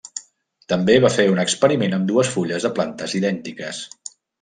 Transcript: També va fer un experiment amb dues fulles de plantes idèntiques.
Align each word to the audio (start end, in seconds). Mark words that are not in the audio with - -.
També 0.73 0.95
va 1.03 1.11
fer 1.17 1.27
un 1.35 1.43
experiment 1.45 1.95
amb 2.01 2.11
dues 2.15 2.35
fulles 2.39 2.69
de 2.69 2.77
plantes 2.81 3.19
idèntiques. 3.23 3.89